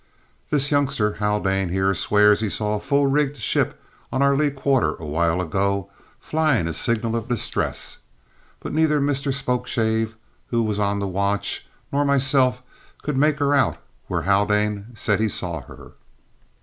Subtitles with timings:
[0.49, 3.79] "This youngster Haldane here swears he saw a full rigged ship
[4.11, 7.99] on our lee quarter awhile ago, flying a signal of distress;
[8.59, 10.15] but neither Mr Spokeshave,
[10.47, 12.63] who was on the watch, nor myself,
[13.03, 13.77] could make her out
[14.07, 15.91] where Haldane said he saw her."